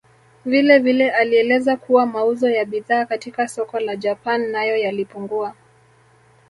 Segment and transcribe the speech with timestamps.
[0.45, 5.53] Vilevile alieleza kuwa mauzo ya bidhaa katika soko la Japan nayo yalipungua